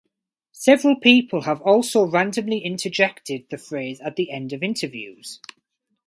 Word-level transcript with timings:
Several 0.55 0.95
people 0.99 1.41
have 1.41 1.61
also 1.61 2.09
randomly 2.09 2.57
interjected 2.57 3.45
the 3.51 3.59
phrase 3.59 4.01
at 4.01 4.15
the 4.15 4.31
end 4.31 4.51
of 4.51 4.63
interviews. 4.63 5.39